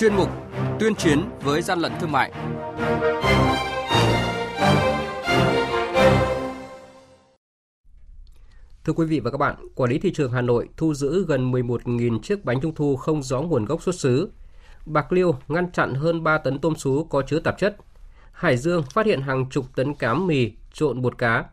[0.00, 0.28] chuyên mục
[0.78, 2.32] Tuyên chiến với gian lận thương mại.
[8.84, 11.52] Thưa quý vị và các bạn, Quản lý thị trường Hà Nội thu giữ gần
[11.52, 14.30] 11.000 chiếc bánh trung thu không rõ nguồn gốc xuất xứ.
[14.86, 17.76] Bạc Liêu ngăn chặn hơn 3 tấn tôm sú có chứa tạp chất.
[18.32, 21.44] Hải Dương phát hiện hàng chục tấn cám mì trộn bột cá.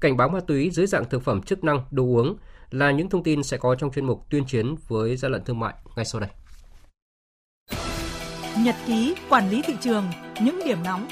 [0.00, 2.36] Cảnh báo ma túy dưới dạng thực phẩm chức năng, đồ uống
[2.70, 5.60] là những thông tin sẽ có trong chuyên mục tuyên chiến với gian lận thương
[5.60, 6.30] mại ngay sau đây.
[8.64, 10.04] Nhật ký quản lý thị trường,
[10.40, 11.08] những điểm nóng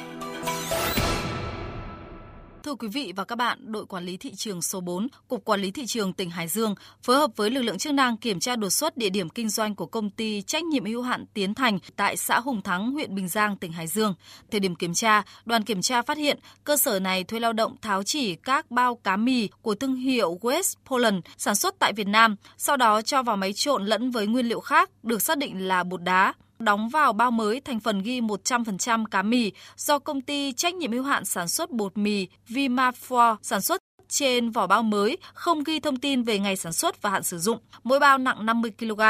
[2.62, 5.60] Thưa quý vị và các bạn, đội quản lý thị trường số 4, Cục Quản
[5.60, 8.56] lý thị trường tỉnh Hải Dương phối hợp với lực lượng chức năng kiểm tra
[8.56, 11.78] đột xuất địa điểm kinh doanh của công ty trách nhiệm hữu hạn Tiến Thành
[11.96, 14.14] tại xã Hùng Thắng, huyện Bình Giang, tỉnh Hải Dương.
[14.50, 17.76] Thời điểm kiểm tra, đoàn kiểm tra phát hiện cơ sở này thuê lao động
[17.82, 22.08] tháo chỉ các bao cá mì của thương hiệu West Poland sản xuất tại Việt
[22.08, 25.68] Nam, sau đó cho vào máy trộn lẫn với nguyên liệu khác được xác định
[25.68, 30.20] là bột đá đóng vào bao mới thành phần ghi 100% cá mì do công
[30.20, 34.82] ty trách nhiệm hữu hạn sản xuất bột mì Vimafor sản xuất trên vỏ bao
[34.82, 38.18] mới không ghi thông tin về ngày sản xuất và hạn sử dụng, mỗi bao
[38.18, 39.00] nặng 50 kg.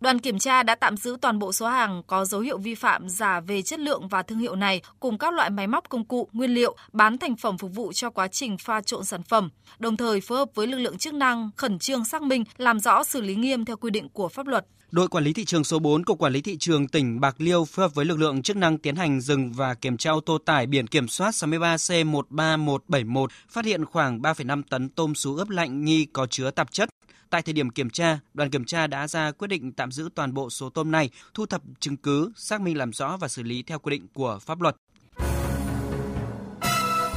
[0.00, 3.08] Đoàn kiểm tra đã tạm giữ toàn bộ số hàng có dấu hiệu vi phạm
[3.08, 6.28] giả về chất lượng và thương hiệu này cùng các loại máy móc công cụ,
[6.32, 9.96] nguyên liệu, bán thành phẩm phục vụ cho quá trình pha trộn sản phẩm, đồng
[9.96, 13.20] thời phối hợp với lực lượng chức năng khẩn trương xác minh, làm rõ xử
[13.20, 14.66] lý nghiêm theo quy định của pháp luật.
[14.90, 17.64] Đội quản lý thị trường số 4 Cục Quản lý thị trường tỉnh Bạc Liêu
[17.64, 20.38] phối hợp với lực lượng chức năng tiến hành dừng và kiểm tra ô tô
[20.38, 26.04] tải biển kiểm soát 63C13171 phát hiện khoảng 3,5 tấn tôm sú ướp lạnh nghi
[26.12, 26.88] có chứa tạp chất.
[27.30, 30.34] Tại thời điểm kiểm tra, đoàn kiểm tra đã ra quyết định tạm giữ toàn
[30.34, 33.62] bộ số tôm này, thu thập chứng cứ, xác minh làm rõ và xử lý
[33.62, 34.76] theo quy định của pháp luật.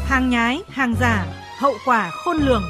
[0.06, 1.26] Hàng nhái, hàng giả,
[1.60, 2.64] hậu quả khôn lường.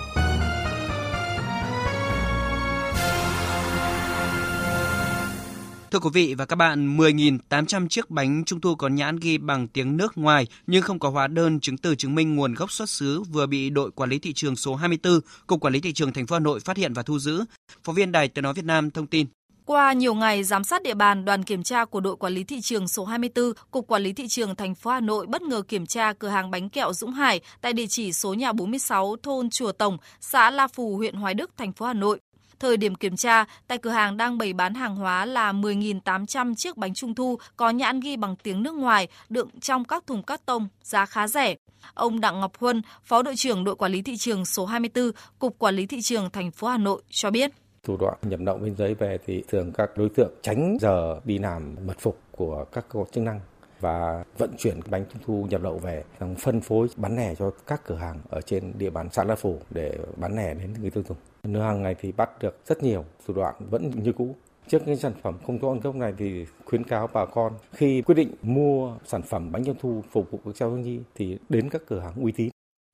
[5.92, 9.68] Thưa quý vị và các bạn, 10.800 chiếc bánh trung thu có nhãn ghi bằng
[9.68, 12.90] tiếng nước ngoài nhưng không có hóa đơn chứng từ chứng minh nguồn gốc xuất
[12.90, 16.14] xứ vừa bị đội quản lý thị trường số 24, Cục Quản lý thị trường
[16.14, 17.44] thành phố Hà Nội phát hiện và thu giữ.
[17.84, 19.28] Phóng viên Đài Tiếng nói Việt Nam thông tin.
[19.66, 22.62] Qua nhiều ngày giám sát địa bàn, đoàn kiểm tra của đội quản lý thị
[22.62, 25.86] trường số 24, Cục Quản lý thị trường thành phố Hà Nội bất ngờ kiểm
[25.86, 29.72] tra cửa hàng bánh kẹo Dũng Hải tại địa chỉ số nhà 46 thôn Chùa
[29.72, 32.20] Tổng, xã La Phù, huyện Hoài Đức, thành phố Hà Nội.
[32.62, 36.78] Thời điểm kiểm tra, tại cửa hàng đang bày bán hàng hóa là 10.800 chiếc
[36.78, 40.46] bánh trung thu có nhãn ghi bằng tiếng nước ngoài đựng trong các thùng cắt
[40.46, 41.56] tông, giá khá rẻ.
[41.94, 45.60] Ông Đặng Ngọc Huân, Phó đội trưởng đội quản lý thị trường số 24, Cục
[45.60, 47.52] Quản lý thị trường thành phố Hà Nội cho biết.
[47.84, 51.38] Thủ đoạn nhập lậu biên giới về thì thường các đối tượng tránh giờ đi
[51.38, 53.40] làm mật phục của các cơ quan chức năng
[53.80, 56.04] và vận chuyển bánh trung thu nhập lậu về
[56.40, 59.60] phân phối bán lẻ cho các cửa hàng ở trên địa bàn xã La Phủ
[59.70, 61.18] để bán lẻ đến người tiêu dùng.
[61.44, 64.36] Nửa hàng ngày thì bắt được rất nhiều, thủ đoạn vẫn như cũ.
[64.68, 68.02] Trước những sản phẩm không rõ nguồn gốc này thì khuyến cáo bà con khi
[68.02, 71.70] quyết định mua sản phẩm bánh trung thu phục vụ các cháu nhi thì đến
[71.70, 72.50] các cửa hàng uy tín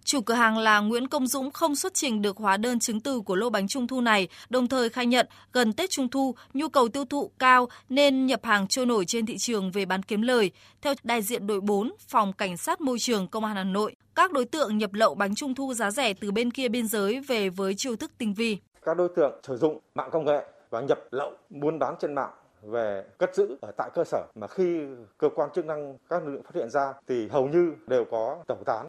[0.07, 3.21] Chủ cửa hàng là Nguyễn Công Dũng không xuất trình được hóa đơn chứng từ
[3.21, 6.69] của lô bánh trung thu này, đồng thời khai nhận gần Tết Trung thu, nhu
[6.69, 10.21] cầu tiêu thụ cao nên nhập hàng trôi nổi trên thị trường về bán kiếm
[10.21, 10.51] lời.
[10.81, 14.31] Theo đại diện đội 4, Phòng Cảnh sát Môi trường Công an Hà Nội, các
[14.31, 17.49] đối tượng nhập lậu bánh trung thu giá rẻ từ bên kia biên giới về
[17.49, 18.57] với chiêu thức tinh vi.
[18.81, 22.31] Các đối tượng sử dụng mạng công nghệ và nhập lậu buôn bán trên mạng
[22.61, 24.79] về cất giữ ở tại cơ sở mà khi
[25.17, 28.37] cơ quan chức năng các lực lượng phát hiện ra thì hầu như đều có
[28.47, 28.86] tẩu tán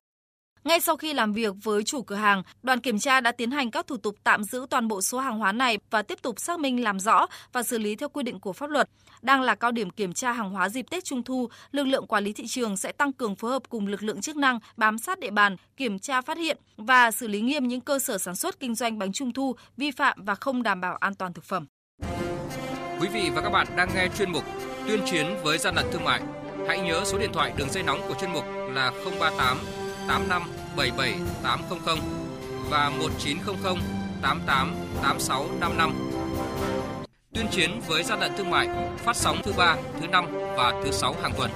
[0.68, 3.70] ngay sau khi làm việc với chủ cửa hàng, đoàn kiểm tra đã tiến hành
[3.70, 6.60] các thủ tục tạm giữ toàn bộ số hàng hóa này và tiếp tục xác
[6.60, 8.88] minh làm rõ và xử lý theo quy định của pháp luật.
[9.22, 12.24] Đang là cao điểm kiểm tra hàng hóa dịp Tết Trung thu, lực lượng quản
[12.24, 15.18] lý thị trường sẽ tăng cường phối hợp cùng lực lượng chức năng bám sát
[15.18, 18.60] địa bàn, kiểm tra phát hiện và xử lý nghiêm những cơ sở sản xuất
[18.60, 21.66] kinh doanh bánh trung thu vi phạm và không đảm bảo an toàn thực phẩm.
[23.00, 24.44] Quý vị và các bạn đang nghe chuyên mục
[24.88, 26.22] Tuyên chiến với gian lận thương mại.
[26.68, 29.58] Hãy nhớ số điện thoại đường dây nóng của chuyên mục là 038
[30.08, 31.98] 85 77 800
[32.70, 33.76] và 1900
[34.22, 35.92] 88 86 55.
[37.34, 38.68] Tuyên chiến với gian lận thương mại
[38.98, 40.26] phát sóng thứ ba, thứ năm
[40.56, 41.50] và thứ sáu hàng tuần.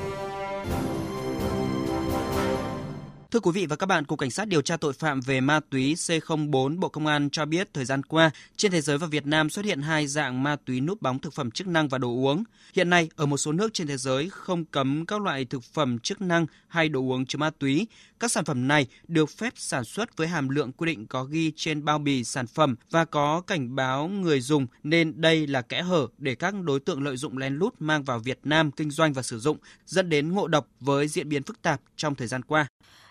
[3.32, 5.60] Thưa quý vị và các bạn, Cục Cảnh sát điều tra tội phạm về ma
[5.70, 9.26] túy C04 Bộ Công an cho biết thời gian qua, trên thế giới và Việt
[9.26, 12.08] Nam xuất hiện hai dạng ma túy núp bóng thực phẩm chức năng và đồ
[12.08, 12.44] uống.
[12.74, 15.98] Hiện nay, ở một số nước trên thế giới không cấm các loại thực phẩm
[15.98, 17.86] chức năng hay đồ uống chứa ma túy.
[18.20, 21.52] Các sản phẩm này được phép sản xuất với hàm lượng quy định có ghi
[21.56, 25.82] trên bao bì sản phẩm và có cảnh báo người dùng nên đây là kẽ
[25.82, 29.12] hở để các đối tượng lợi dụng lén lút mang vào Việt Nam kinh doanh
[29.12, 29.56] và sử dụng,
[29.86, 32.66] dẫn đến ngộ độc với diễn biến phức tạp trong thời gian qua.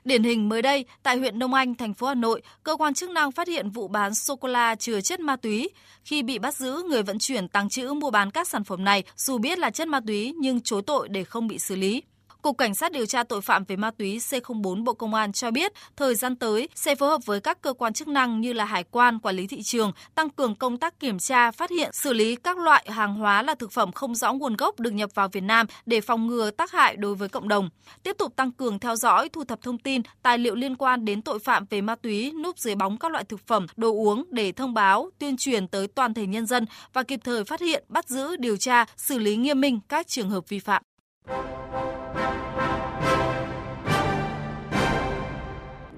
[0.06, 3.10] Điển hình mới đây, tại huyện Đông Anh, thành phố Hà Nội, cơ quan chức
[3.10, 5.70] năng phát hiện vụ bán sô cô la chứa chất ma túy.
[6.04, 9.04] Khi bị bắt giữ, người vận chuyển tàng trữ mua bán các sản phẩm này
[9.16, 12.04] dù biết là chất ma túy nhưng chối tội để không bị xử lý.
[12.42, 15.52] Cục Cảnh sát điều tra tội phạm về ma túy C04 Bộ Công an cho
[15.52, 18.66] biết, thời gian tới sẽ phối hợp với các cơ quan chức năng như là
[18.66, 22.14] hải quan, quản lý thị trường, tăng cường công tác kiểm tra, phát hiện, xử
[22.14, 25.28] lý các loại hàng hóa là thực phẩm không rõ nguồn gốc được nhập vào
[25.28, 27.70] Việt Nam để phòng ngừa tác hại đối với cộng đồng.
[28.04, 31.22] Tiếp tục tăng cường theo dõi, thu thập thông tin, tài liệu liên quan đến
[31.22, 34.52] tội phạm về ma túy núp dưới bóng các loại thực phẩm, đồ uống để
[34.52, 38.10] thông báo, tuyên truyền tới toàn thể nhân dân và kịp thời phát hiện, bắt
[38.10, 40.84] giữ, điều tra, xử lý nghiêm minh các trường hợp vi phạm.